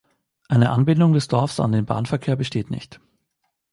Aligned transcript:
Eine 0.49 0.71
Anbindung 0.71 1.13
des 1.13 1.27
Dorfs 1.27 1.59
an 1.59 1.73
den 1.73 1.85
Bahnverkehr 1.85 2.35
besteht 2.35 2.71
nicht. 2.71 2.99